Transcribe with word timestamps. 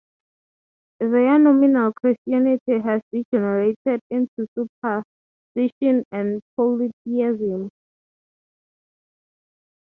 Their 0.99 1.37
nominal 1.37 1.93
Christianity 1.93 2.79
has 2.83 3.01
degenerated 3.13 4.01
into 4.09 4.47
superstition 4.55 6.03
and 6.11 6.41
polytheism. 6.57 7.69